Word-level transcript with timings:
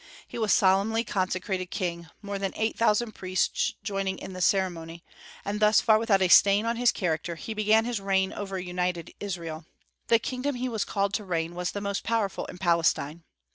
He 0.27 0.39
was 0.39 0.51
solemnly 0.51 1.03
consecrated 1.03 1.67
king, 1.67 2.07
more 2.23 2.39
than 2.39 2.53
eight 2.55 2.75
thousand 2.75 3.11
priests 3.13 3.75
joining 3.83 4.17
in 4.17 4.33
the 4.33 4.41
ceremony; 4.41 5.03
and, 5.45 5.59
thus 5.59 5.79
far 5.79 5.99
without 5.99 6.23
a 6.23 6.27
stain 6.27 6.65
on 6.65 6.75
his 6.75 6.91
character, 6.91 7.35
he 7.35 7.53
began 7.53 7.85
his 7.85 7.99
reign 8.01 8.33
over 8.33 8.57
united 8.57 9.13
Israel. 9.19 9.63
The 10.07 10.17
kingdom 10.17 10.53
over 10.53 10.53
which 10.57 10.61
he 10.61 10.69
was 10.69 10.85
called 10.85 11.13
to 11.13 11.23
reign 11.23 11.53
was 11.53 11.69
the 11.73 11.81
most 11.81 12.03
powerful 12.03 12.47
in 12.47 12.57
Palestine. 12.57 13.25